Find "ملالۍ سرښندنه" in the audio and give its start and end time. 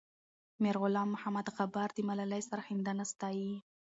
2.07-3.03